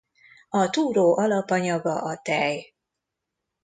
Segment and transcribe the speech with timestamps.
[0.49, 2.75] A túró alapanyaga a tej.